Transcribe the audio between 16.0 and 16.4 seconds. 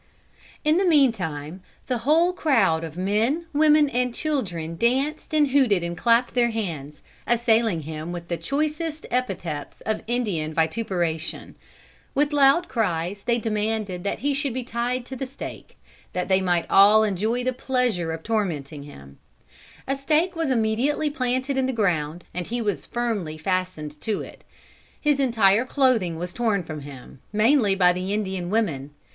that